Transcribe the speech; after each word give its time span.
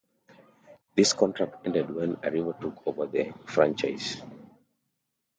This 0.95 1.13
contract 1.13 1.63
ended 1.67 1.93
when 1.93 2.15
Arriva 2.15 2.59
took 2.59 2.87
over 2.87 3.05
the 3.05 3.33
franchise. 3.45 4.19